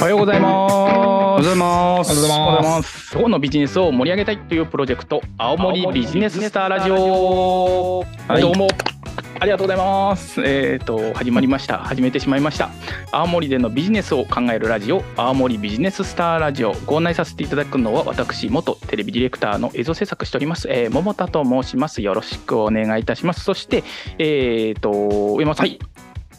[0.00, 0.72] おはようございます。
[0.72, 2.12] おはようございます。
[2.12, 3.12] おはようございます。
[3.12, 8.06] 今日のビジネスを盛り上げたいというプロジェクト、青森ビジネススターラジオ。
[8.26, 8.68] はいどうも。
[9.38, 10.40] ありがとうございます。
[10.42, 11.76] えっ、と始まりました。
[11.80, 12.70] 始めてしまいました。
[13.12, 16.72] 青森でのビジネスを考えるラジオ、青森ビジネススターラジオ。
[16.86, 22.00] ご案内させていただくのは私元テレビディレクターの映像制作しております、えー、桃田と申します。
[22.00, 23.44] よろしくお願いいたします。
[23.44, 23.84] そして
[24.16, 24.90] えっ、と
[25.34, 25.66] 上山さん。
[25.66, 25.78] はい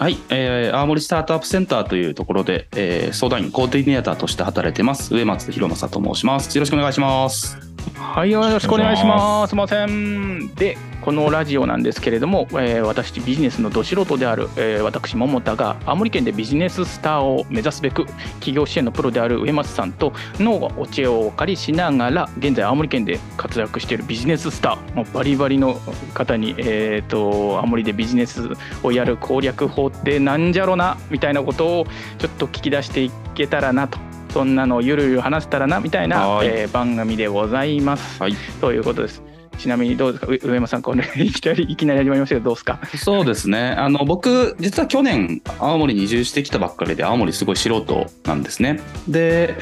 [0.01, 6.55] はい、えー、青森スタートアップセンターというところで、えー、相談員コーディネーターとして働いてます上松弘正と申します。
[6.55, 7.70] よろしくお願いします。
[7.95, 9.51] はい、よろしくお願いします。
[9.51, 10.53] すみません。
[10.55, 25.75] で、このラジオなんですけれども、えー私ビジネスのど素人である、えー私桃田が青森県でビジネススターを目指すべく企業支援のプロである上松さんとのお知恵をお借りしながら現在青森県で活躍しているビジネススターもうバリバリの
[26.13, 28.49] 方に、えー、と青森でビジネス
[28.83, 31.85] をやる攻略法ってなんじゃろなみたいなことを
[32.19, 34.10] ちょっと聞き出していけたらなと。
[34.33, 38.21] そんなのをゆるゆる話せたらなみたいな、はいえー番組でございます。
[38.21, 39.21] はい、ということです。
[39.57, 42.79] ちなみにどうですか、う上山さん、これいきなりいきなり始まりましたけど、どうですか？
[42.97, 43.75] そうですね。
[43.77, 48.79] あの僕実は去年青森に移住してきたばっかりで青森すごい素人なんですね。
[49.07, 49.55] で。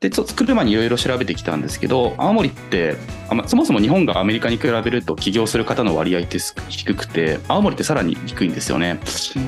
[0.00, 2.96] でちょっと作る前にいろいろ調べてきたんですけど青森って
[3.30, 9.00] あまそもそも日本がアメリカに比べると起業する方の割合って低くて青森ってさらに低いんですよね。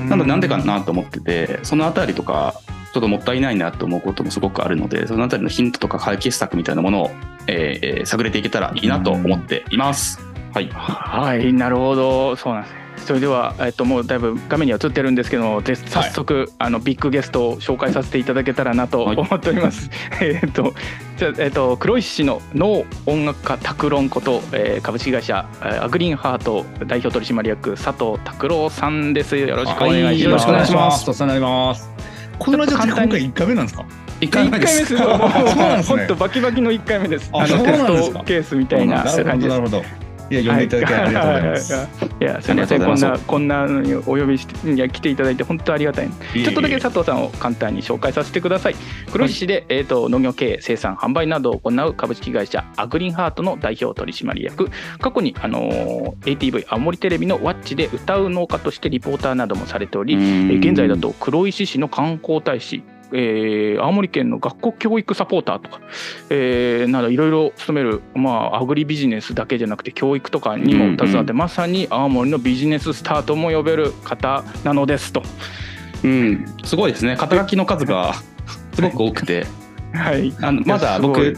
[0.09, 2.59] なのでなんでかなと思っててそのあたりとか
[2.93, 7.11] ちょっともったいないなと思うこともすごくあるのでそのあたりのヒントとか解決策みたいなものを、
[7.45, 10.19] えーえー探れていけたらいいなと思っています。
[10.53, 12.78] はい、はい、なるほど、そうなんですね。
[13.09, 19.89] それでは、えっと、もうだいぶ画面には映ってるんですけども、で早速、あのビッグゲストを紹介させていただけたらなとはい思っております。
[20.21, 20.75] えっと、
[21.17, 29.35] じゃあ、えっと、黒石市の脳音楽家拓郎こと、えー株式会社えーアグリーンハート代表取締役佐藤拓郎さんです。
[29.37, 30.05] よろしくお願いします。
[30.05, 31.89] はいよろしくお願いしますお世話になります。
[32.37, 33.85] このラジオ今回1回目なんですか
[34.21, 34.95] ？1一回目です。
[34.95, 37.31] そうなんですねほんとバキバキの一回目です。
[37.33, 39.69] ああのテストケースみたいななるほど、感じですなる。
[39.71, 40.08] ほど。
[40.29, 41.73] いや、呼んでいただきありがとうございます。
[41.73, 46.09] はいいや、すみません、こんな、こんなのにお呼びして、いや、来ていただいて、本当ありがたい。
[46.33, 48.75] ちょっとだけ佐藤さんを簡単に紹介させてください。
[49.11, 54.69] 黒石市で、えっ、と、農業経営、生産、販売などを行う株式会社アグリーンハートの代表取締役。
[54.99, 62.83] 過去に、あのー ATV 青森テレビのワッチで歌う農家としてリポーターなどもされており、えー現在だと黒石市の観光大使。
[63.13, 65.81] えー青森県の学校教育サポーターとか、
[66.29, 75.23] えーなどいろいろ務める、まあ、アグリビジネスだけじゃなくて教育とかにも携わって、まさに青森のビジネススターとも呼べる方なのですと。
[76.03, 77.17] うん、すごいですね。
[77.17, 78.13] 肩書きの数が
[78.73, 79.45] すごく多くて、
[79.93, 81.37] はい、あのまだ僕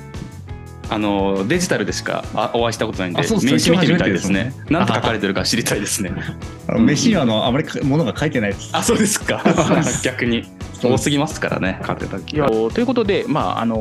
[0.91, 4.53] あのデジタルでしかあお会いしたことないんであそうですね名刺見てみたいですね。
[4.69, 6.12] なんて書かれてるか知りたいですね。
[6.68, 8.69] あの飯にはあのあまりか物が書いてないです。
[8.74, 9.41] あ、そうですか。
[10.03, 10.46] 逆に。
[10.84, 11.79] 多すぎますからね。
[11.85, 13.78] 書いてたいやということで、まああの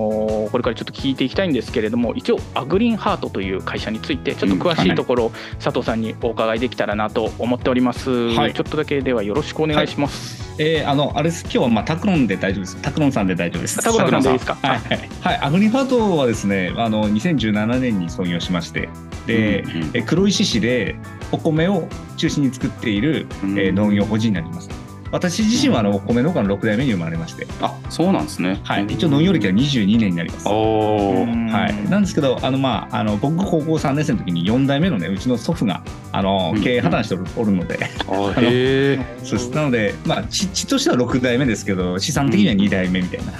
[0.52, 8.52] これからちょっと聞いていきたいんですけれども一応アグリーンハートという会社についてちょっと詳しいところ、佐藤さんにお伺いできたらなと思っております、はい。
[8.52, 12.76] ちょっとだけではよろしくお願いします、えー、あの、あれです、今日はまあタクロンで大丈夫です。
[12.82, 13.82] タクロンさんで大丈夫です。
[13.82, 14.58] タクロンさんでいいですか？
[14.60, 18.88] はい、はい、はい、アグリハートはですね、あの2017年に創業しまして、
[19.26, 20.96] で、うんうんえ黒石市で
[21.32, 24.68] お米を中心に作っている、うんえー農業法人になります。
[25.12, 28.60] 私自身はあのお米農家の6代目に生まれまして、あ、そうなんですね。
[28.62, 30.46] はい、一応農業歴は22年になります。
[30.48, 31.26] おお。
[31.26, 35.82] はい、なんですけど、あのまあ、あの僕、高校3年生の時に4代目のね、うちの祖父が
[36.12, 37.78] あのうん経営破綻しておる,、おるので、
[38.08, 39.00] あ へえ。
[39.24, 43.32] そうなので、まあ、地地としては6代目ですけど、資産的には2代目みたいな、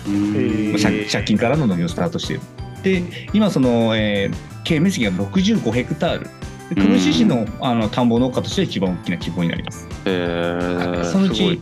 [0.83, 2.43] 借借金からの農業をスタートしている。
[2.83, 3.03] で、
[3.33, 6.31] 今、その、えー経営面積が65ヘクタール。
[6.73, 9.89] で黒石市のあの田んぼ農家としては一番大きな規模になります。
[10.05, 11.61] えそのうち、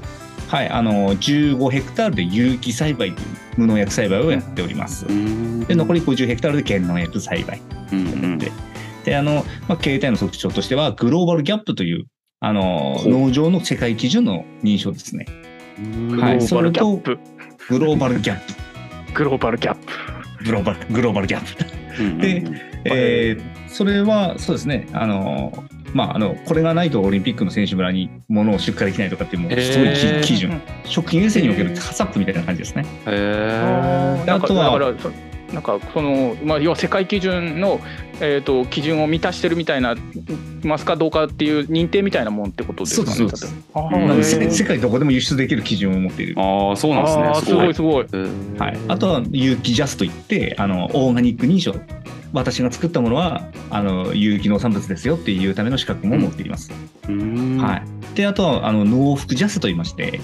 [0.48, 3.26] はい、あの15ヘクタールで有機栽培という
[3.56, 5.06] 無農薬栽培をやっております。
[5.66, 7.62] で残り50ヘクタールで減農薬栽培。
[7.92, 8.02] うんう
[8.34, 8.52] んで
[9.04, 12.04] であの、まあ、経営体の特徴としてはグローバルギャップという
[12.40, 15.24] あの農場の世界基準の認証ですね。
[16.10, 17.18] グロはいーバルギャップ、
[17.70, 18.40] グローバルギャッ
[19.06, 21.56] プ、グローバルギャップグローバルグローバルギャッ
[21.96, 22.02] プ。
[22.02, 22.44] うんで
[22.84, 24.88] えーそれはそうですね。
[24.92, 25.52] あの
[25.94, 32.84] まあ、あのこれがないとオリンピックの選手村に物を出荷できないとかっていうもうすごい基準、食品衛生におけるハサップみたいな感じですね。
[33.06, 35.10] あとはだからそ
[35.52, 37.80] なんかその、まあ、要は世界基準の、
[38.20, 39.94] えー、と基準を満たしてるみたいな
[40.62, 43.16] ますかどうかっていう認定みたいなもんってことですかね。
[43.16, 46.34] そうですそうですあーう世界どこでも輸出できる基準を持っている。
[46.38, 47.46] ああ、そうなんですね。
[47.46, 48.06] すごいすごい。
[48.58, 51.74] はい、あとは有機ジャスといってあのオーガニック認証
[52.32, 56.70] 私が作ったものはあの有機農産物ですよっていうための資格も持っています。
[57.08, 57.82] うんはい、
[58.14, 60.20] であとはあの農福ジャスといいまして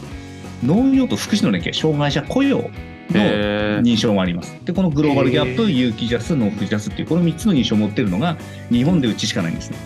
[0.63, 2.71] 農業と福祉の連携障害者雇用
[3.11, 4.57] の認証もあります。
[4.65, 8.37] で、このグローバルギャップ、有機ジャス、ノーフジャスっていう、この3つの認証を持ってるのが、
[8.71, 9.77] 日本でうちしかないんですね。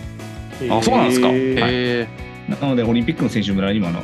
[0.70, 1.28] あそうなんですか？
[1.28, 1.54] へー
[2.04, 2.08] へ
[2.48, 4.00] なので、オリンピックの選手村にもあの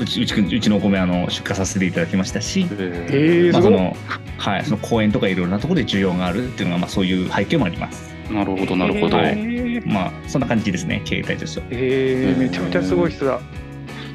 [0.00, 3.50] うちうちうちのお米あの出荷させていただきましたし、え。
[3.52, 3.96] まあ、その
[4.36, 8.12] はい、その公園とかいろいろなところで需要があるっていうのが、まあ、そういう背景もあります。
[8.30, 9.18] なるほどなるほど。
[9.18, 11.66] へーまあ、そんな感じですね、経営体としては。
[11.70, 13.40] えー、めちゃめちゃすごい人だ。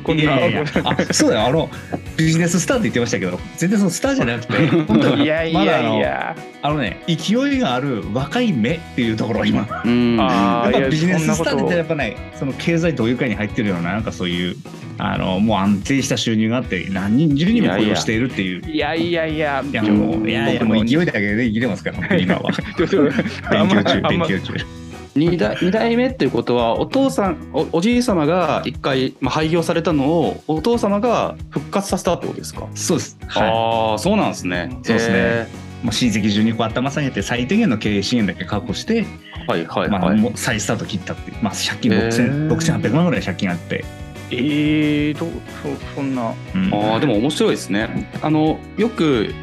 [0.09, 0.23] こんな。
[0.23, 1.69] いやいやいやあそうだよ、あの、
[2.17, 6.35] ビジネススターって言ってましたけど、全然そのスターじゃなくて、本 当いやいやまだあのいや。
[6.61, 10.17] あのね、勢いがある若い目っていうところを今、うん。
[10.19, 14.55] あーいややっぱビジネススターってそんなことやっぱね、その経済同友会に入ってるような、なんかそういう、
[14.97, 18.69] あの、もう安定した収入があって、何人、十人も雇用しているっていう。
[18.69, 19.63] いやいやいや。
[19.65, 22.51] いやもう、いやいや、もう勢いだけで生きてますから、本当に今は。
[23.51, 24.53] 勉強中、勉強中。
[25.15, 33.17] 二代二代目っていうことはお父さんおおじい様が一回、まあ、廃業されたのをお父様が復活させたってことですか、そうです。
[33.27, 33.49] はい。
[33.49, 35.47] ああそうなんですねそうですねへ
[35.83, 39.07] もう親戚中にこう頭下げて、最低限の経営支援だけ確保して、ー
[39.47, 41.31] はいはいまあ、はい、もう再スタート切ったって。
[41.41, 43.85] まあ、借金へー6000 6800万ぐらい借金あって。
[44.31, 45.29] えー、どう
[45.63, 46.33] そそんな。
[46.55, 49.33] うんああでも面白いですねあのよく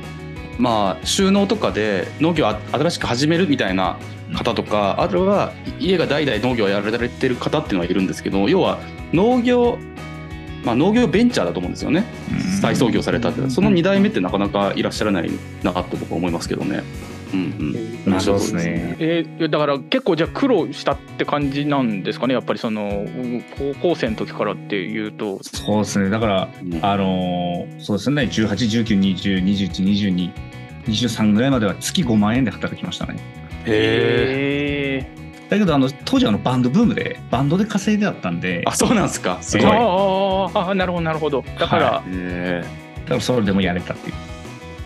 [0.59, 3.99] まあ収納とかで農業あ新しく始めるみたいな
[4.37, 8.79] 方とかあるいは家が代々農業をやられてる方っていうのはいるんですけど要は
[9.13, 9.79] 農業
[10.65, 12.05] まあ農業ベンチャーだと思うんですよね。
[12.33, 12.41] うん。
[12.61, 13.51] 再創業されたって。
[13.51, 15.31] その2代目ってなかなかいらっしゃらない
[15.63, 16.83] なと僕は思いますけどね。
[17.33, 17.41] うん
[18.07, 18.97] うん、まあそうですね。
[18.99, 22.35] えーだから結構じゃあ苦労したって感じなんですかね？
[22.35, 25.39] やっぱりそのうん高校生の時からっていうと。
[25.43, 26.11] そうですね。
[26.11, 26.85] だから、うん。
[26.85, 30.33] あのーそうですね、18、19、20、21、22、
[30.87, 33.17] 23ぐらいまでは月5万円で働きましたね。
[33.67, 35.13] へえ。
[35.13, 35.17] え
[35.49, 39.39] だけど、あの当時あのバンドブームで、バンドで稼いであったんで、あそうなんですか？
[39.41, 39.71] すー、ごい。
[39.71, 42.65] ああーなるほどなるほどだから、え。
[43.05, 44.15] だからそれでもやれたっていう。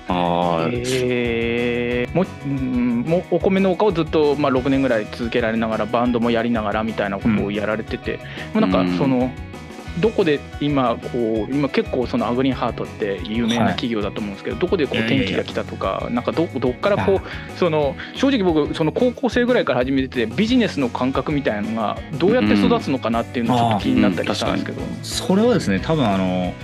[0.09, 8.19] あーえーもうんもうお米農家をずっと、まあ、6年ぐらい続けられながらバンドもやりながらみたいなことをやられてて、
[8.53, 9.31] もうなんうんかその、
[9.99, 26.55] どこで今こう今結構そのアグリーンハートって有名な企業だと思うんですけど、どこでこういやいやいや転機が来たとかなんかどどっからこうその正直僕その高校生ぐらいから始めててビジネスの感覚みたいなのがどうやって育つのかなっていうのがちょっと気になったりしたんですけど、それはですね、多分あの、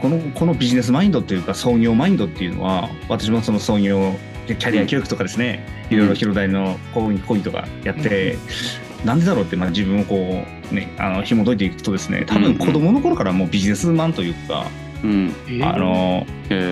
[0.00, 4.14] このこのビジネスマインドっていうか創業マインドっていうのは私もその創業
[4.46, 8.36] キャリア教育とかですね、いろいろ広大の講義講義とかやって、
[9.04, 14.66] なんでだろうって、まあ、自分をこうねあの紐解いていくとですね多分子供の頃からもうビジネスマンというか、
[15.62, 16.26] あの。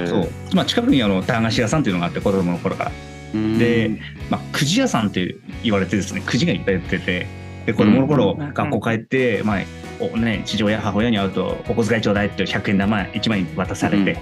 [0.06, 2.92] そう、まあ、近くにあの駄菓子屋さんっていうのがあって子供の頃から、
[3.34, 3.58] うん。
[3.58, 7.26] で、まあ、くじ屋さんって言われてですねくじがいっぱい売ってて
[7.66, 8.54] で子供の頃、うん。
[8.54, 9.58] 学校帰って、まあ
[10.00, 14.12] おね、父親母親に会うとお小遣いちょうだいって100円玉1枚渡されて、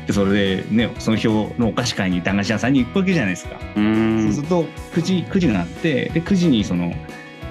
[0.00, 0.06] うん。
[0.06, 3.56] でそれで、ね、その表のお菓子買いに駄菓子屋さんに行くわけじゃないですか。
[3.76, 4.24] うん。
[4.24, 6.92] そうするとくじくじがあってでくじにその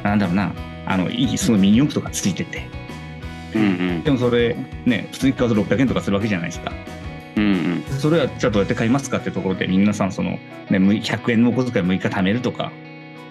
[0.04, 0.54] なんだろうな。
[0.86, 2.68] あのいいそのミニ四駆とかついてて。
[3.56, 4.56] うんでもそれ
[4.86, 6.72] ね普通に買うと600円とかするわけじゃないですか。
[7.36, 8.00] うんうん。
[8.00, 10.38] それはじゃあどうやって買いますかってところで皆さんその、
[10.70, 12.72] ね、む100円のお小遣い6日貯めるとか。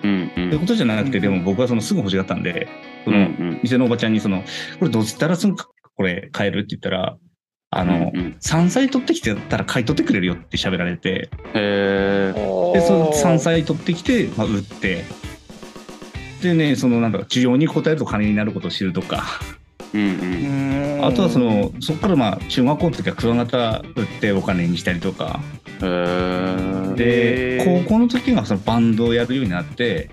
[0.03, 0.31] うんうん。
[0.35, 2.69] そういうことじゃなくて、でも僕はそのすぐ欲しがったんで、
[3.05, 4.43] そのうん店のおばちゃんにその、
[4.79, 7.17] これどうしたらすぐこれ買えるって言ったら、
[7.70, 8.37] あの、うんうん。
[8.41, 12.32] 山菜取ってきてたら買い取ってくれるよって喋られて、へえ。
[12.75, 15.05] で、その山菜取ってきて、まあ、売って、
[16.42, 19.24] でね、そのなんだろう、需要に応えると金になることを知るとか、
[19.94, 21.04] うんうん。
[21.04, 25.40] あとはその、そこからまあ、中学校の時はクワガタ売ってお金にしたりとか。
[26.96, 30.10] で高校の時がそのバンドをやるようになって。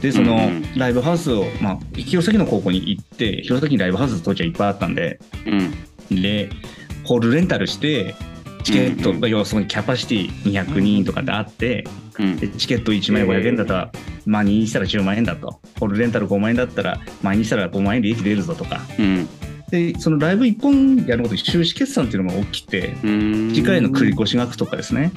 [0.00, 5.18] でそのライブハウスを、まあ、弘前の高校に行って弘前にライブハウス当時はいっぱいあったんで。
[6.10, 6.22] うん。
[6.22, 6.50] で
[7.04, 8.14] ホールレンタルして
[8.64, 11.84] チケット、うんうん要はそこにキャパシティ200人とかであって、
[12.18, 12.36] うん。
[12.36, 13.92] でチケット1枚500円だったら、
[14.26, 15.60] まあ2にしたら10万円だと。
[15.78, 18.80] ホールレンタル5万円だったらまあ2にしたら5万円で益出るぞとか。
[18.98, 19.28] うん。
[19.70, 23.50] でそのライブ1本やることで収支決算っていうのが起きてうん。
[23.54, 25.12] 次回の繰越額とかですね。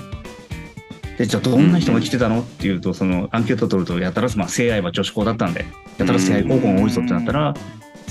[1.18, 5.66] でじゃあどんな人が来てたのっていうとそのアンケート取るとやたらまあ聖愛は女子校だったんで
[5.98, 7.54] やたら聖愛高校が多いぞってなったら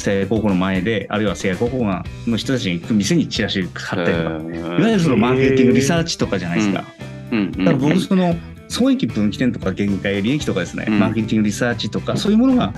[0.00, 4.30] 聖愛高校の前であるいは聖愛高校がの人たちに行く店にチラシ貼ったりとか。
[4.30, 6.84] いわゆるそのマーケティングリサーチとかじゃないですか。
[7.30, 8.34] うんだから僕その
[8.68, 10.98] 損益分岐点とか限界利益とかですね、うん。
[10.98, 12.72] マーケティングリサーチとかそういうものが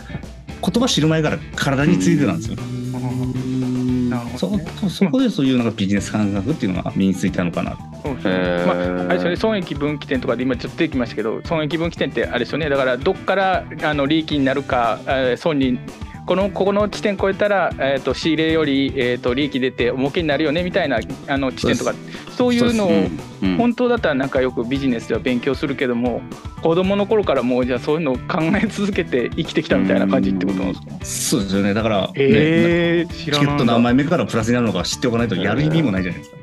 [0.63, 2.57] 言葉知る前から体についてたんですよ。
[2.57, 4.67] なるほそどね。
[4.81, 7.77] そそこでそういうなんかビジネス感覚っていうのが身についたのかな。
[8.03, 12.69] そうですねまあ、あれですよね損益分岐点とかで今ちょっと出てきましたけど損益分岐点ってあれですよね。
[12.69, 15.79] だからどっからあの利益になるかえー損に
[16.27, 21.95] このここの地点超えたら、えー、と仕入れより、えー、と利益出て儲けになるよねみたいなあの地点とか
[22.37, 23.57] そういうのをうん。
[23.57, 26.23] 本当だったらなんかよくビジネスでは勉強するけども
[26.63, 30.87] 子供の頃からもうじゃあそういうのを考え続けて生きてきたみたいな感じってことなんですか？
[31.05, 31.75] そうですよね。
[31.75, 33.55] だから、ねえー、知チケットらない。
[33.57, 36.37] んだ何枚目からプラスになるのか知っておかないとやる意味もないじゃないですか。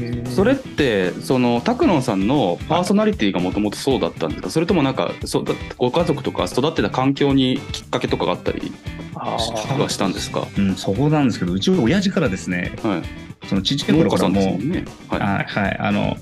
[0.00, 4.50] えーそれってその拓野さんのパーソナリティがもともとそうだったんですか？
[4.50, 8.72] それともなんかそだご家族とか育ってた環境にきっかけとかがあったり
[9.14, 9.38] は
[9.88, 10.46] したんですか？
[10.56, 13.46] うん、そこなんですけど、うち親父からですね、はい。
[13.48, 14.84] そのちっちゃい頃からもね。
[15.08, 15.20] はい。
[15.20, 16.16] あはい、あの、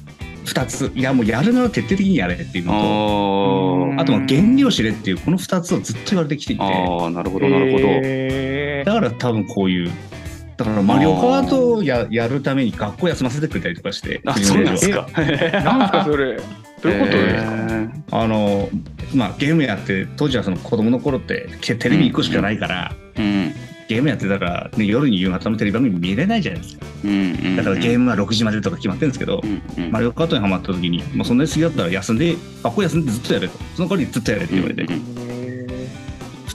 [0.44, 3.96] 二つ、いや、もうやるなら徹底的にやれっていうのうん。
[3.96, 8.86] と、あとは原料知れっていう、この二つをずっと言われてきていて、あなるほどなるほど、えー。
[8.86, 9.90] だから多分こういう、
[10.56, 15.06] だからマリオカートをややるために学校休ませてくれたりとかして、あそうなんですか。
[15.62, 16.40] なんかそれ。
[16.82, 17.12] どういうこと？
[17.12, 18.68] ですか、えあの、
[19.14, 23.54] まあ、ゲームやって、当時はその子供の頃って、テレビ1個しかないから、ーうん。
[23.88, 26.86] ゲームやってたら、ね、夜に夕方のテレビ番組見れないじゃないですか。
[27.04, 27.14] うんう
[27.52, 33.58] んだからゲームは6時までとか決まってるんですけど、うんうんマリオカートにハマった時に、まあ、そんなに好きだったら休んで、学校休んでずっとやれと。
[33.76, 35.25] その代わりずっとやれって言われて、うん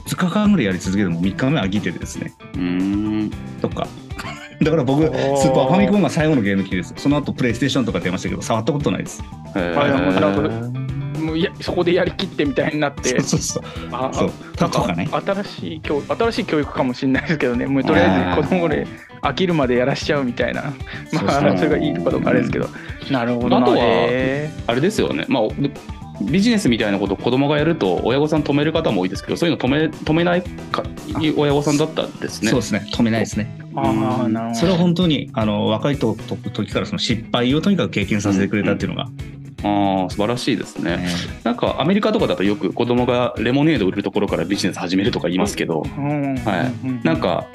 [0.06, 3.30] 2日間ぐらいやり続けても3日目飽きててですね、うん。
[3.60, 3.86] とか。
[4.62, 5.16] だから僕、スおー。
[5.16, 6.94] ーパーファミコンが最後のゲーム機です。
[6.96, 9.22] その後プレイステーションとか出ましたけど、触ったことないです。
[11.18, 13.10] もういやそこでやりきってみたいになって。
[13.22, 13.88] そうそうそう。
[13.92, 14.30] あそう。
[14.60, 15.08] なんとかね。
[15.10, 17.66] 新しい教新しい教育かもしれないですけどね。
[17.66, 18.86] もうとりあえず子供で
[19.22, 20.62] 飽きるまでやらしちゃうみたいな。
[21.12, 21.58] まあそう。
[21.58, 22.68] それがいいのかどうかあれですけど、
[23.10, 23.58] なるほどな。
[23.58, 25.42] あとはへあれですよね、まあ、
[26.22, 30.82] ビジネスみたいなことを子供がやると親御さん止める方も多いですけどそういうの止め止めないか
[31.36, 32.50] 親御さんだったんですね。
[32.50, 32.86] そうですね。
[32.92, 33.56] 止めないですね。
[33.72, 39.08] ーああなるほどそれは本当にあの若いとと時からその失敗をとにかく経験させてくれたっていうのが、
[39.64, 40.96] ああ素晴らしいですね。
[40.96, 41.08] ね
[41.44, 47.46] なんかアメリカとかだとよく子供がレモネード売るところからビジネス始めるとか言いますけど、うんはいうんなんか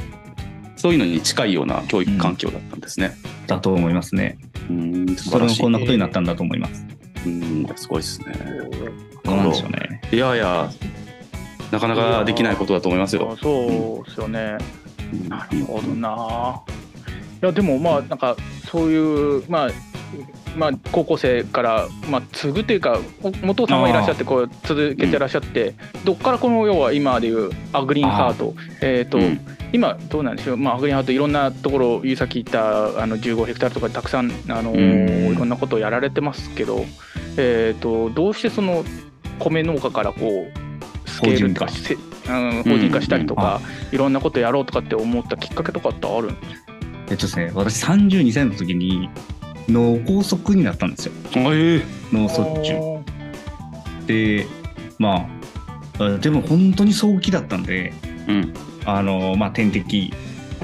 [0.77, 3.17] そういうのに近いような教育環境だったんですね。
[3.47, 4.37] だと思いますね。
[4.69, 5.61] うん素それも晴らしい。
[5.61, 6.85] こんなことになったんだと思います。
[7.27, 8.33] うんすごいですね。
[9.23, 10.01] どうなんでしょうね。
[10.11, 10.69] いやいや
[11.71, 13.31] なかなかできないことだと思いますよ。
[13.33, 14.57] あそうですよね、
[15.13, 16.61] うんなるほどな。
[17.41, 18.35] いやでもまあなんか
[18.69, 19.69] そういうまあ
[20.55, 29.39] まあ高校生からまあ継ぐというかお父さんはいらっしゃってこう続けてらっしゃって、どっからこの要は今でいうアグリーンハートえっ、と、うん。
[29.73, 30.57] 今どうなんでしょう？
[30.57, 35.33] まあアグリーンハートいろんなところさっき言ったあの15ヘクタールとかたくさんあの、うん。
[35.33, 36.85] いろんなことをやられてますけど
[37.37, 38.83] えっ、とどうしてその
[39.39, 43.61] 米農家からこうスケールとか法せうん、法人化したりとか、
[43.93, 46.73] いろんなことやろうとかって思ったきっかけとかってあるんですか？
[47.09, 49.09] えっとですね、私32歳の時に
[49.67, 51.13] 脳梗塞になったんですよ。
[51.35, 51.81] え
[52.11, 53.03] 脳卒中。
[54.05, 54.45] で、
[54.97, 55.27] ま
[55.99, 57.93] あ、あでも本当に早期だったんで、
[58.27, 58.53] うん。
[58.85, 60.13] あの、まあ、点滴、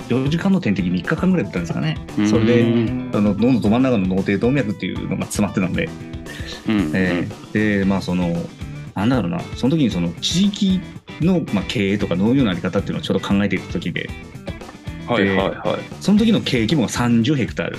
[0.07, 1.98] 4時間の点滴3日間ぐらいだったんですかね。
[2.17, 2.29] うん。
[2.29, 5.89] それで、うんあの脳のど真ん中の脳底動脈っていうのが詰まってたんで、
[6.67, 6.91] うん。
[6.93, 8.33] えーで、まあ、その、
[8.95, 10.79] なんだろうな、その時にその地域
[11.19, 14.10] の、まあ、経営とか農業のあり方っていうのをちょっと考えていた時で、
[15.07, 15.57] はいはいはい。
[16.00, 17.77] その時の経営規模が30ヘクタール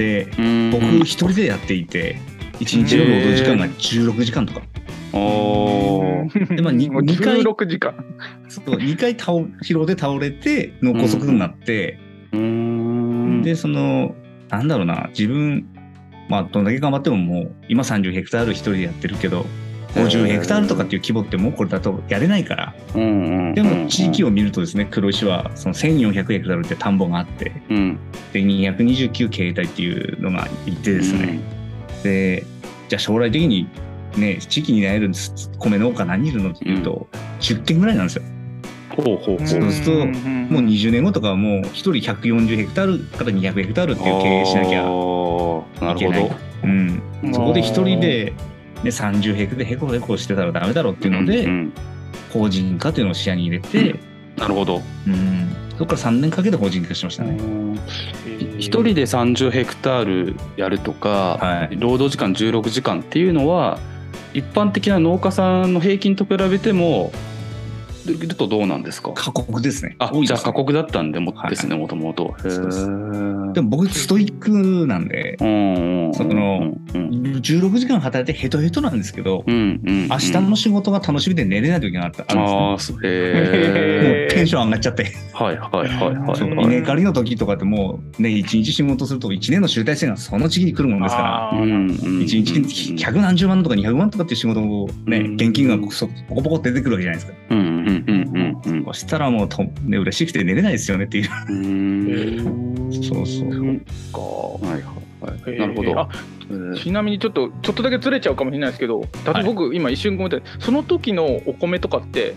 [0.00, 0.26] で、
[0.72, 1.00] 僕うん。
[1.00, 2.16] 一人でやっていて、
[2.58, 4.62] 1日の労働時間が16時間とか、
[5.12, 6.56] おー。
[6.56, 7.94] でまあにもう二回16時間。
[8.48, 11.98] そう2回倒疲労で倒れて脳梗塞になって、
[12.32, 13.42] うん。
[13.42, 14.14] でその
[14.48, 15.66] なんだろうな自分
[16.30, 19.44] まあどんだけ頑張ってももう今30ヘクタール一人でやってるけど
[19.94, 22.74] 50ヘクタールとかっていう規模ってもうこれだとやれないから。
[22.94, 23.04] うんう
[23.50, 23.54] ん。
[23.54, 27.98] でも地域を見るとですね黒石はその1400ヘクタールって田んぼがあってうん。
[28.32, 31.40] で229経営体っていうのがいてですね、
[32.02, 32.44] で
[32.88, 33.68] じゃあ将来的に
[34.16, 35.10] ね地域になれる
[35.58, 37.08] 米農家何人いるのっていうと、
[37.40, 38.22] 10軒ぐらいなんですよ。
[38.90, 39.46] ほうほうほう。
[39.46, 45.94] そうするとんもう20年後とかはもう1人140ヘクタールから200ヘクタールっていう経営しなきゃあーない。
[45.94, 46.34] るほけないど。
[46.62, 48.34] うん、そこで1人で、
[48.82, 51.72] ね、30ヘクでヘコヘコしてたらダメだろうっていうので、うん
[52.32, 53.98] 法人化っていうのを視野に入れて、
[54.36, 54.82] なるほど。
[55.06, 57.38] うんそこから3年かけて法人化しましたね。
[58.58, 63.78] 一人で30ヘクタールやるとか、はい労働時間16時間っていうのは
[64.34, 67.29] 一般的な農家さんの平均と比べてもで
[68.06, 69.12] るとどうなんですか？
[69.14, 69.96] 過酷ですね。
[69.98, 71.50] あ多じゃあ過酷だったんでもはい。
[71.50, 72.34] ですねもともと。
[73.52, 75.44] でも僕ストイックなんで、そ
[76.24, 82.98] のうん16時間働いてヘトヘトなんですけど、うんうん明日の仕事が楽しみで寝れない時があったあるんですね。
[82.98, 86.66] あへうテンション上がっちゃって、ーはいはいはいはい。
[86.66, 91.62] 稲刈りの時とかってもうね、一日仕事すると1年の集大成がその次に来るもんですから、あー。
[91.62, 95.34] うんうん一日百何十万とか200万とかっていう仕事をね、うん。
[95.34, 97.38] 現金がそポコポコ出てくるわけじゃないですか。
[97.50, 101.30] うんうんうんうんうんそしたらもうと、ね、嬉しくて寝れないですよねっていう。
[101.48, 102.92] うん。
[102.92, 103.50] そうそう。
[104.12, 104.20] か。
[104.66, 105.58] はいはいはい。
[105.58, 106.08] なるほど。
[106.76, 110.48] ちなみにちょっとちょっとだけずれちゃうかもしれないですけど例え僕今一瞬ごめんなさい。
[110.58, 112.34] その時のお米とかって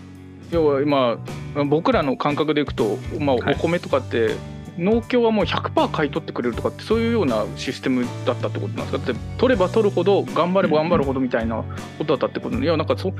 [0.52, 1.18] 要は今
[1.66, 3.56] 僕らの感覚でいくと、まあ、おはい。
[3.56, 4.30] 米とかって、
[4.78, 8.98] 農協はもう100%買い取ってくれるとかってそういうようなシステムだったってことなんですか？
[8.98, 11.64] だって取れば取るほど頑張れば頑張るほどみたいな
[11.98, 13.12] ことだったってこといやなんかそう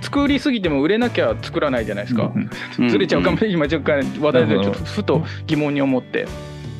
[0.00, 3.54] 作りすぎても売れなきゃ作らないじゃないですか、うんずれちゃうかもしれない。
[3.56, 6.26] 今ちょっと話題でちょっとふと疑問に思って。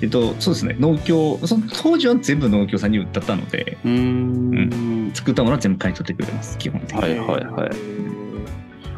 [0.00, 5.10] えっと、そうですね、農協、その当時は全部農協さんに売ったったので、うーん。
[5.12, 7.02] 作ったものは全部買い取ってくれます、基本的に。
[7.02, 8.17] はいはいはい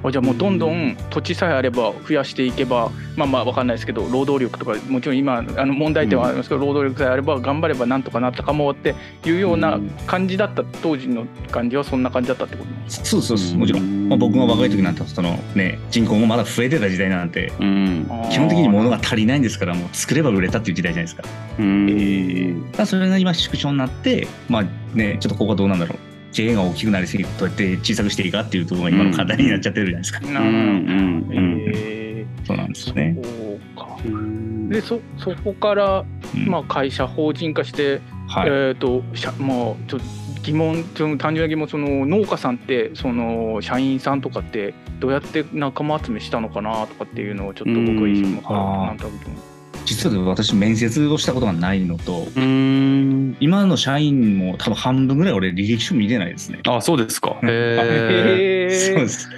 [0.02, 14.08] あじゃあもうどんどん土地さえあれば増やしていけばまあまあわかんないですけど労働力とかもちろん今あの問題点はありますけど、労働力さえあれば頑張ればなんとかなったかもっていうような感じだった当時の感じはそんな感じだったってことそうそうそう、もちろん。
[14.08, 18.06] まあ、僕が若い時なんて、そのね、人口もまだ増えてた時代なんて、うん。
[18.08, 21.22] か基本的に物が足りないんですから、もう作れば売れたっていう時代じゃないですか。
[21.58, 22.68] うん。
[22.72, 24.64] ただそれが今縮小になって、まあ
[24.94, 26.09] ね、ちょっとここはどうなんだろう。
[26.32, 30.20] JA が大きくなりすぎてどうやって小さくしていいかっていうところが今の課題になっちゃってるじゃないですか。
[30.20, 30.46] なうん。
[30.46, 31.26] うん。
[31.28, 31.64] うん。
[31.66, 33.18] えそうなんですーね。
[33.22, 33.98] そうか。
[34.04, 36.46] うんでそそこから、うん。
[36.46, 38.50] まあ、会社法人化して、はい。
[38.50, 39.56] えっ、と社まあ
[39.88, 49.49] ちょっと疑問ちょっと単純な疑問その農家さんってその社員さんとかってどうやって仲間集めしたのかなとかっていうのをちょっと僕は意識もあーなんとなく
[49.90, 53.36] 実は私、面接をしたことがないのと、うん。
[53.40, 56.60] 今の社員も多分半分ぐらい俺履歴書見てないですね。
[56.68, 57.36] あ、そうですか。
[57.42, 58.70] うんへえ。
[58.70, 59.28] そうです。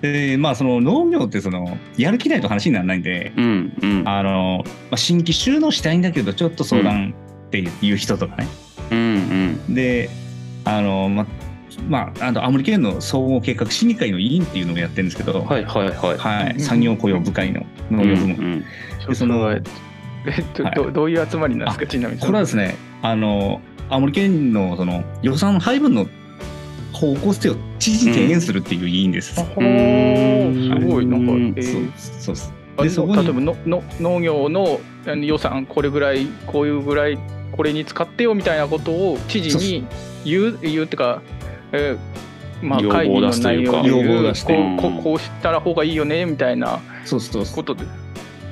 [0.00, 4.02] で、まあその農業ってそのやる気ないと話にならないんで、うんうん。
[4.08, 7.12] あの、まあ、新規収納したいんだけどちょっと相談
[7.46, 8.46] っていう人とかね。
[8.92, 9.74] うんうん。
[9.74, 10.10] で、
[10.64, 11.26] あの、まあ、
[11.88, 16.18] まあ、あの青森県の総合計画審議会の委員っていうのをやってるんですけど、はいはいはい。
[16.18, 18.36] はい、産業雇用部会の農業部門。
[18.36, 18.64] うん
[19.08, 20.74] でそのえっと、はい。
[20.74, 22.20] どどういう集まりなんですかちなみに。
[22.20, 26.06] これはですね、あの、青森県のその予算配分の
[26.92, 29.40] 方向性を知事に提言するっていう委員です。
[29.40, 30.80] あほー。
[30.80, 31.92] すごいなんか、うんえー。
[31.96, 32.54] そうそうです。
[32.76, 37.18] あでそこに例えばのの農業のあの予算これぐらいこういうぐらい
[37.52, 39.86] これに使ってよみたいなことを知事に
[40.24, 41.20] 言う言うってか、
[41.72, 42.32] えー
[42.62, 46.80] まあ、要望会議の内容を要望を出してこうこうしたら方がいいよねみたいな。
[47.04, 47.56] そうそうそう。
[47.56, 47.84] ことで。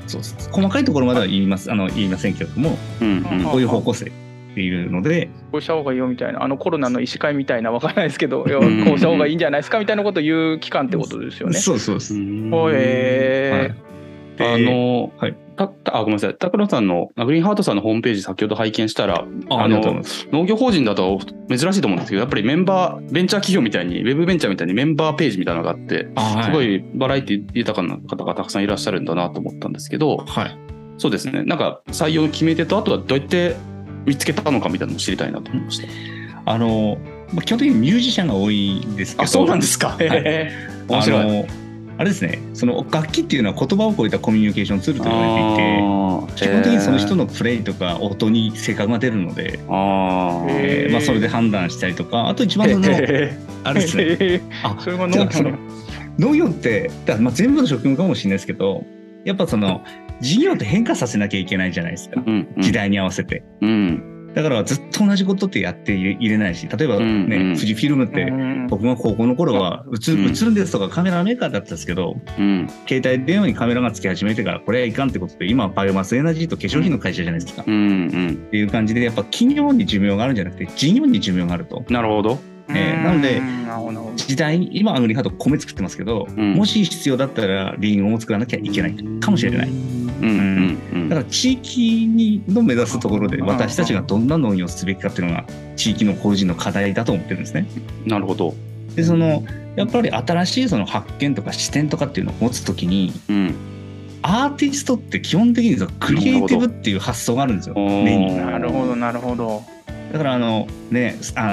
[0.06, 1.70] そうです細かいところまでは言います。
[1.70, 3.44] あの言いませんけれども、うんうん。
[3.44, 4.10] こういう方向性っ
[4.54, 6.42] ていうので、こうした方がいいよみたいな。
[6.42, 11.58] あのコロナの医師会みたいなわからないですけどいやこうんうした方がいいんじゃないですかみたいなことを言う機関ってことですよね。
[11.60, 12.14] そうそうです。
[12.50, 13.90] ほえはい
[14.40, 20.28] あの、はいたたあごめんなさい、高野さんの、グリーンハートさんのホームページ、先ほど拝見したら、あありがとうございます。
[20.32, 26.08] 農業法人だと珍しいと思うんですけど、やっぱりメンバー、ベンチャー企業みたいに、ウェブベンチャーみたいにメンバーページみたいなのがあって、
[26.44, 30.58] すごいバラエティ豊かな方がたくさんいらっしゃるんだなと思ったんですけど、はい。
[30.96, 33.56] そうですね、なんか採用の決め手と、あとはどうやって
[34.06, 35.88] 見つけたのかみたいなのを知りたいなと思いました。
[36.46, 36.96] あの、
[37.34, 39.96] まあ、基本的にミュージシャンが多いんですけど、あ、そうなんですか。
[40.00, 40.52] へえ
[40.88, 41.44] 面白い。
[42.00, 50.46] あれですね、その楽器っていうのは言葉を超えたコミュニケーションツールと言われていて、基本的にその人の、のプレイとか音に性格が出るので、あ
[50.90, 55.58] まあ、それで判断したりとか、あと一番その、へあれですね、え あそれがてかその農業の？
[56.30, 58.82] 農業って、だまあ、全部の職務かもしれないですけど、
[59.26, 59.84] やっぱその
[60.22, 62.62] 事業って変化させなきゃいけないじゃないですか、うんうん。
[62.62, 63.42] 時代に合わせて。
[63.60, 67.54] うんだからずっと同じことってやっていれないし、例えばね、うんうん。
[67.54, 72.68] 富士フィルムって、うん僕が高校の頃は映る,、うるんですとかカメラメーカーだったんですけど、うん。
[72.88, 78.28] 携帯電話にカメラがつき始めてからこれはいかんってことで今はバイオマスエナジーと化粧品の会社じゃないですか、うんうん。
[78.30, 81.84] っていう感じでやっぱ企業に寿命があるんじゃなくて事業に寿命があると。
[81.90, 82.38] なるほど。
[82.68, 83.42] えーなので
[84.16, 86.54] 時代に今アグリハート米作ってますけど、うん。
[86.54, 89.68] もし必要だったらリンゴを作らなきゃいけないかもしれない。
[89.68, 89.76] うん
[90.22, 90.78] うん。
[90.89, 95.44] うんだから地域にの目指すところでうん私たちがどんな農業をすべきかっていうのが
[95.74, 97.66] 地域の個人の課題だと思ってるんですね。
[98.06, 98.54] なるほど。
[98.94, 99.44] でその
[99.74, 103.54] やっぱり新しいその発見とか視点とかっていうのを持つときにうん。
[104.22, 107.74] アーティストって基本的にそのクリエイティブっていう発想があるんですよ。
[107.74, 109.62] なるほどなるほど
[110.12, 111.46] だからあのねあ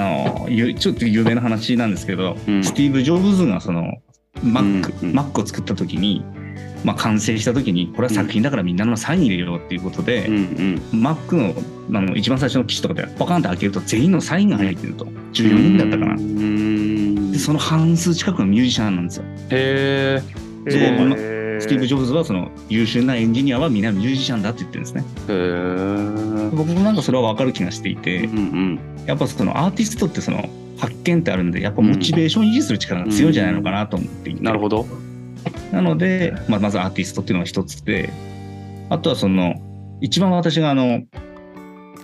[0.44, 3.94] のゆちょっと有名な話なんですけど、うんスティーブ・ジョブズがその
[4.44, 4.60] Mac,、
[5.02, 6.22] うんうん Mac を作った時に、
[6.84, 10.38] まあ、完成した時にこれは作品だからみんなのサイン入れようっていうことで、うんう
[10.96, 11.00] ん。
[11.00, 11.54] Mac の
[11.98, 16.16] あの一番最初の機種とかでパカンって開けると全員のサインが入ってると14人だったかなう。
[16.18, 17.32] ん。
[17.32, 19.24] でその半数近くがミュージシャンなんですよ。
[19.50, 20.48] へえ。
[21.60, 25.04] スティーブ・ジョブズはその優秀なエンジニアはみんなミュージシャンだって言ってるんですね。
[25.28, 26.50] へえ。
[26.54, 28.80] 僕もなんかそれは分かる気がしていて、うんうん。
[29.06, 34.44] やっぱそのアーティストってその発見ってあるんで、やっぱモチベーション維持する力が強いんじゃないのかなと思っていて。
[34.44, 34.86] なるほど。
[35.72, 38.10] なので、まあ、まずアーティストっていうのが一つで、
[38.90, 39.54] あとはその、
[40.00, 41.02] 一番私があの、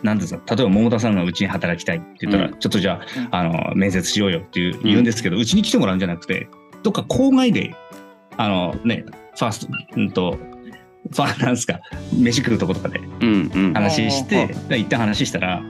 [0.02, 3.28] なんですか、例えば桃田さんがうちに働きたいって言ったら、うちょっとじゃあ、うん。
[3.30, 6.48] あの、面接しようよっていう言うんですけど、うち、に来てもらうんじゃなくて、
[6.82, 7.74] どっか郊外で、
[8.36, 9.04] あのね、
[9.36, 10.38] ファースト、うんと、
[11.10, 11.80] ファーなんですか、
[12.12, 13.72] 飯食うとことかでうんうん。
[13.72, 15.62] 話して、で一旦話したら、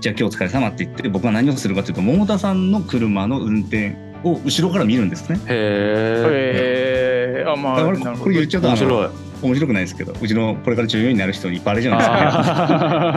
[0.00, 5.38] じゃあ今日お疲れ様って言って、僕は何をするかというと、桃田さんの車の運転を後ろから見るんですね。
[5.46, 7.05] へえ
[7.52, 8.22] あまあだからなるほど。
[8.24, 9.08] これ言っちゃうと面白い。
[9.42, 12.16] 面白くないですけど、うちのこれから重要になる人にバレじゃないですか。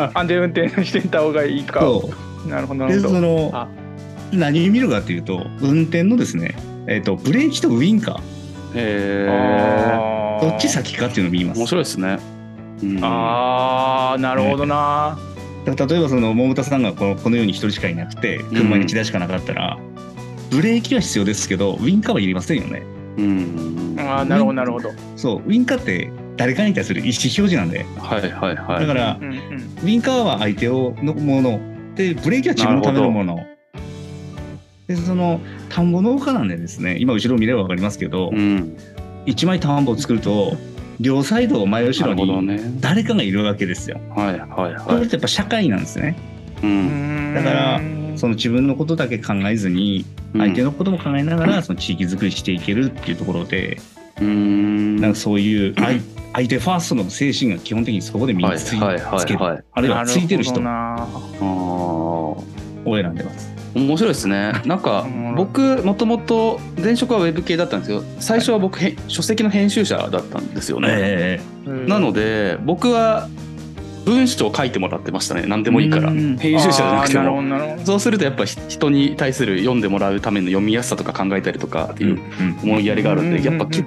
[0.03, 1.81] あ 安全運転していった方がいいか。
[2.47, 3.13] なるほどなでるほど。
[3.15, 3.67] そのあ。
[4.31, 6.55] 何を見るかというと運転のですね、
[6.87, 8.15] えっとブレーキとウインカー。
[8.15, 8.21] ー。
[8.75, 11.59] へどっち先かっていうのを見ます。
[11.59, 12.19] 面白いですね。
[12.83, 12.99] うん。
[13.01, 15.17] あーなるほどな、
[15.65, 19.77] だから例えばその桃田さんがこのこの世に一人しかいなくて車に1台しかなかったら、
[20.49, 22.83] ブレーキは必要ですけどウインカーはいりませんよね
[23.17, 23.95] うん。
[23.99, 28.79] あーなるほどなるほど、そうウインカーって誰かに対する意思表示なんではいはいはい。
[28.79, 31.59] だからうんうん、ウインカーは相手をのもの
[31.95, 33.45] でブレーキは自分のためのもの。
[34.87, 38.77] でその田んぼ農家なんでですね今後ろを見れば分かりますけど、うん。
[39.25, 40.57] 一枚田んぼを作ると
[40.99, 42.59] 両サイド前後ろにね。
[42.79, 43.99] 誰かがいるわけですよ。
[44.15, 46.15] はいはいこれっはいてやっぱ社会なんですね。
[46.63, 47.33] うん。
[47.35, 50.05] だからうんその自分のことだけ考えずに
[50.37, 53.79] 相手のことも考えながら その地域づくりしていけるっていうところで
[54.21, 54.97] うん。
[54.97, 55.99] なんかそういう 相
[56.33, 59.39] 相手ファーストの精神が基本的にそこで身についはいはいつける。
[59.39, 60.61] はいはいあるいはついてる人。
[62.85, 63.59] を選んでます。
[63.75, 64.53] 面白いですね。
[64.65, 71.39] なんか うん僕もともと前職はウェブ系だったんですけど最初は僕へ書籍の編集者だったんですよね、え
[71.87, 73.29] なので僕は
[74.09, 75.43] 文章を書いてもらってましたね。
[75.45, 76.09] 何でもいいから。
[76.09, 77.85] うん編集者じゃなくても。
[77.85, 82.19] そうするとやっぱひ人に対する読んでもらうための読みやすさとか考えたりとかってえいう
[82.63, 83.83] 思いやりがあるんでやっぱき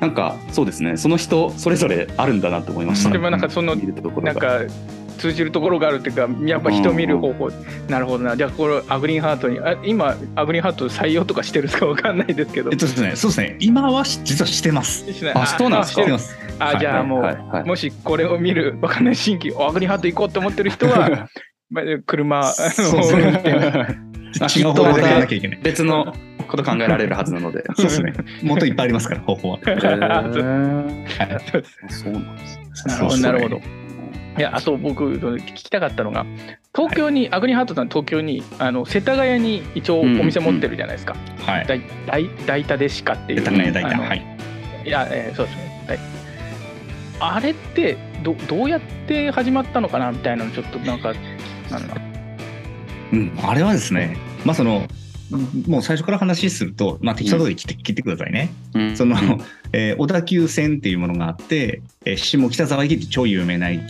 [0.00, 0.96] なんかそうですね。
[0.96, 3.10] その人それぞれあるんだなと思いました。
[3.10, 4.60] でもなんかそのなんか
[5.20, 7.50] 通じるところがあるっていうかやっぱ人見る方法。
[7.88, 8.36] なるほどな。
[8.36, 11.86] じゃあこれアグリーンハートにあ今アグリーンハート採用とかしてるんですか？
[11.86, 12.70] わかんないですけど。
[12.72, 15.04] えっとですね、そうですね、今はし実はしてます。
[15.34, 15.94] あそうなんです。
[15.96, 16.06] かしてる。
[16.06, 16.38] してます。
[16.58, 17.36] あじゃあもう、はい。
[17.36, 17.64] はい。
[17.64, 21.28] もしこれを見るわかんない新規おアグリーンハート行こうと思ってる人は
[21.70, 23.42] まあ車あそうのですね。
[24.40, 25.60] あ違う方法でやらなきゃいけない。
[25.62, 26.14] 別の
[26.48, 27.64] こと考えられるはずなので。
[27.76, 28.12] そうですね。
[28.42, 29.58] もっといっぱいありますから、方法は。
[29.66, 31.04] へーはい。
[31.88, 32.94] そうなんですね。
[32.94, 33.60] なるほどなるほど
[34.38, 36.24] いやあと僕聞きたかったのが
[36.74, 41.66] 東京に、アグリハートさん東京にあの世田谷に一応お店持ってるじゃないですか、はい。
[41.66, 43.98] 大大大田でしかっていう世田谷大田。
[43.98, 44.24] はい。
[44.86, 45.84] いや、えーそうですね。
[45.88, 45.98] はい
[47.22, 51.12] あれってどどうやって始まったのかなみたいなのちょっとなんか
[51.70, 51.94] なんだ
[53.12, 54.16] うん、あれはですね、
[54.46, 54.86] まあその、
[55.66, 58.50] もう最初から話すると、まあ、適当なとで切って,、切ってくださいね。
[58.74, 59.16] うんその、
[59.72, 63.80] えー小田急線っていうものがあって、えー下北沢駅って超有名な駅、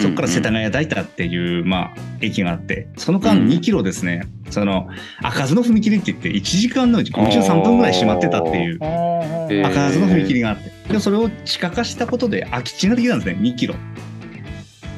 [0.00, 3.48] そこから世田谷大田っていう、まあ、駅があって、その間うん。
[3.48, 4.88] 2キロですね、その、
[5.22, 9.62] 開かずの踏切って言って、1時間のうち53分ぐらい閉まってたっていう、えー。
[9.62, 13.74] 開かずの踏切があって、でそれを地下化したことで空き地ができたんですね、2キロ。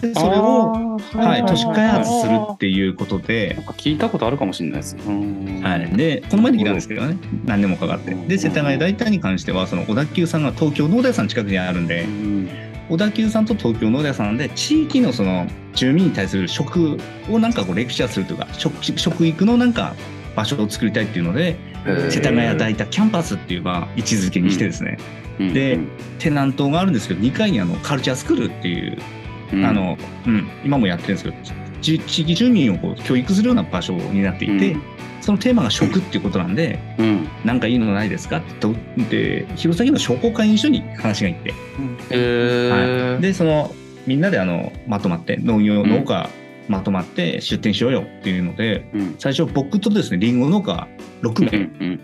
[0.00, 3.54] でそれを、はい、都市開発するっていうことで。
[3.54, 4.96] なん、か聞いたことあるかもしれないです。
[5.06, 5.60] うん。
[5.62, 8.14] はい、でこの前できたんですけどね何年もかかって。
[8.14, 16.98] で世田谷大田に関してはその小田急さんが東京農大さん近くにあるんでうん小田急さんと東京農大さんで地域のその住民に対する食
[17.30, 19.94] をなんかこうレクチャーするというか食食育のなんか
[20.34, 21.56] 場所を作りたいっていうので
[22.10, 24.98] 世田谷大田キャンパスっていうまあ位置づけにしてですね、
[25.38, 25.78] で
[26.18, 28.98] テナントがあるんですけど2階にあのカルチャースクールっていう、
[29.52, 29.64] うん。
[29.64, 31.36] あのうん、今もやってるんですけど
[31.80, 34.82] 地地域住民をこう教育するような場所になっていて、うん
[35.20, 37.28] そのテーマが食っていうことなんでうん。
[37.44, 38.38] なんかいいのないですか？
[38.38, 38.74] ってと
[39.10, 41.54] で弘前の商工会議所に話が行って、
[42.10, 43.12] へー。
[43.12, 43.74] はい、でその
[44.06, 45.90] みんなであのまとまって農業うん。
[45.90, 46.28] 農家
[46.68, 49.14] まとまって出店しようよっていうので、うん。
[49.18, 50.88] 最初僕とですねりんご農家
[51.22, 51.58] 6名。
[51.58, 52.00] うん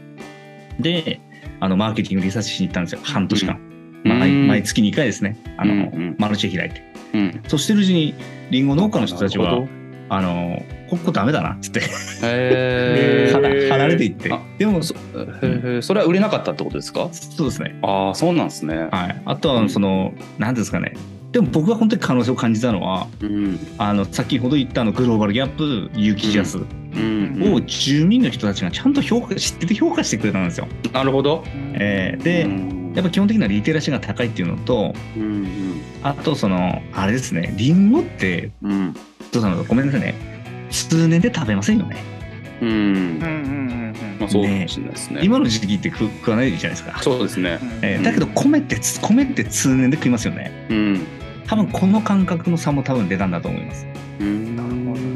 [0.80, 1.20] で
[1.58, 3.58] あのマーケティングリサーチしに行ったんですよ半年間、
[4.04, 4.18] うん。
[4.18, 5.38] まあ毎月2回ですね。
[5.56, 6.16] あの、うんうん。
[6.18, 6.82] マルシェ開いて。
[7.14, 7.42] うん。
[7.48, 8.14] そうしてるうちに
[8.50, 9.66] りんご農家の人たちは
[10.08, 11.80] あのここダメだなっつって。
[13.32, 14.32] 離離れていって。
[14.32, 14.94] あでもそ
[15.80, 17.08] それは売れなかったってことですか？
[17.12, 17.78] そうですね。
[17.82, 18.88] ああそうなんですね。
[18.92, 20.94] はい、あとはその何ですかね。
[21.32, 23.58] でも僕が本当に可能性を感じたのはうん。
[23.78, 26.62] あの先ほど言ったあのグローバルギャップ有機ジャスう
[26.98, 27.52] ん。
[27.54, 30.68] を住民の人たちがちゃんと評価知ってて評価してくれたんですよ。
[30.92, 31.42] なるほど。
[31.74, 32.92] えーで、うん。
[32.94, 37.52] やっぱ基本的なリテラシーが高いっていうのとうんあとそのあれですね。
[37.58, 38.52] リンゴって
[39.32, 40.14] うんうんどうなのごめんなさいね
[40.70, 41.96] 数年で食べませんよね。
[42.60, 42.86] うんうんうん
[43.20, 45.20] うんまあ、そうかもしれないですね。
[45.22, 46.98] 今の時期って食食わないじゃないですか。
[47.02, 47.58] そうですね。
[47.60, 50.66] うんえーだけど米ってつ米って通年で食いますよね。
[50.70, 51.06] うん。
[51.46, 53.86] 多分この感覚の差も多分出たんだと思います。
[54.20, 54.46] うん。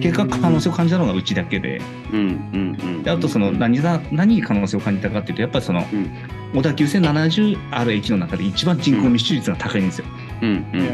[0.00, 1.80] 結果可能性を感じたのがうちだけで、
[2.12, 3.02] うんうんうん。
[3.02, 6.10] であとその何だ何に可能性を感じたかっていうとやっぱりそのうん
[6.52, 10.06] 小田急線70ある駅の中で一番人口密集率が高いんですよ。
[10.42, 10.84] うんうんう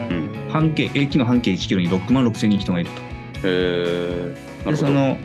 [0.49, 0.51] ん。
[0.51, 3.06] 半径駅の半径1キロに6万6千人人がいると。
[3.47, 4.37] へえ。
[4.65, 4.77] なで。
[4.77, 5.19] その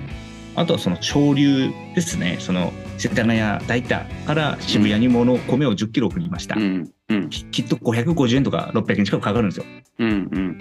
[0.55, 2.38] あとはその潮流ですね。
[2.39, 6.55] その世田谷大田から渋谷に物米を10キロ送りました。
[6.55, 9.65] うんうんききっと550円とか600円近くかかるんですよ。
[9.99, 10.57] うんうん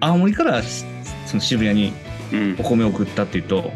[0.00, 0.84] 青森からし
[1.26, 1.92] その渋谷に
[2.32, 3.70] うんお米を送ったっていうと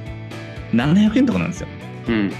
[0.72, 1.68] 700円とかなんですよ。
[2.08, 2.32] うん。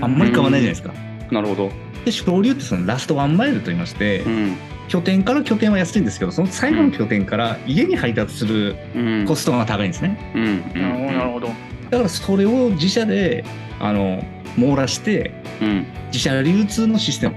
[0.00, 0.92] あんまり変わらないじゃないですか。
[1.30, 1.70] なるほど。
[2.04, 4.56] で潮流ってそのラストワンマイルと言いまして、うん
[4.88, 9.24] 拠点から拠点は安いんですけどその最後の拠点から家に配達するうん。
[9.26, 10.32] コストが高いんですね。
[10.34, 11.46] うんうんなるほどなるほど
[11.90, 13.44] だからそれを自社で
[13.80, 14.22] あの
[14.56, 15.86] 網羅してうん。
[16.08, 17.36] 自社流通のシステム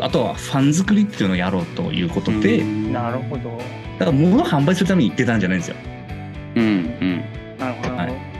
[0.00, 3.58] あとはファン作りっていうのをやろうということで、うんなるほど
[3.98, 5.76] だから物を販売するために出たんじゃないんですよ。
[6.56, 7.24] うんうん。
[7.58, 8.30] なるほどなるほど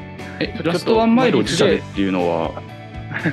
[0.40, 2.62] え、ラストワンマイルを自社でっていうのは、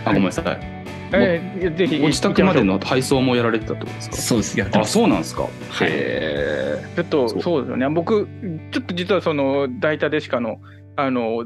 [0.04, 0.77] あ、ごめんなさい。
[1.14, 4.16] えーぜひご自宅までの配送もやられてたってことですか？
[4.18, 4.60] そうです。
[4.60, 4.84] やあ。
[4.86, 5.44] そうなんですか？
[5.44, 8.28] はいへちょっとそうそうですよね僕
[8.72, 10.58] ちょっと実はその大田デシカの
[10.96, 11.46] あの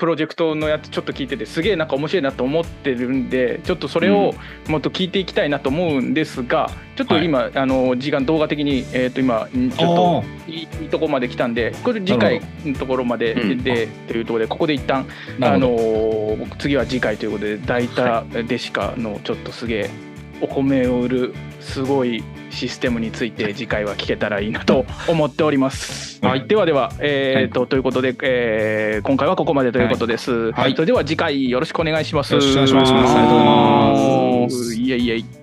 [0.00, 4.34] プロジェクトのやつちょっと聞いててすげえなんか面白いなと思ってるんでちょっとそれを
[4.66, 15.06] もっと聞いていきたいなと思うんですがちょっと今、あの時間動画的に、えー、と今んちょっといいいいとこまで来たんでこれ次回のところまでで、というところでここで一旦
[15.42, 20.09] あの次は次回ということで大田デシカのちょっとすげえ
[20.40, 26.20] お米を売るすごいシステムについて次回は聞けたらいいなと思っております。
[26.22, 30.52] ははいい、ではでは、えーとということで、えー今回はここまでということです。
[30.52, 32.34] はいそれでは次回よろしくお願いします。
[32.34, 35.39] よろしくお願いしますありがとうございますいえいえ。